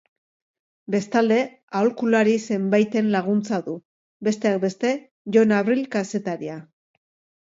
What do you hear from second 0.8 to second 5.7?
Bestalde, aholkulari zenbaiten laguntza du, besteak beste Jon